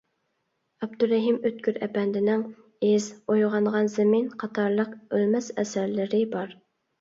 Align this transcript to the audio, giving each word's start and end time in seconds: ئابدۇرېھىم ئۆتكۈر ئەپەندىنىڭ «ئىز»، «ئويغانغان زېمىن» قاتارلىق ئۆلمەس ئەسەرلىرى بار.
ئابدۇرېھىم 0.85 1.35
ئۆتكۈر 1.49 1.77
ئەپەندىنىڭ 1.87 2.41
«ئىز»، 2.87 3.09
«ئويغانغان 3.35 3.91
زېمىن» 3.97 4.27
قاتارلىق 4.45 4.97
ئۆلمەس 5.19 5.53
ئەسەرلىرى 5.65 6.25
بار. 6.35 6.59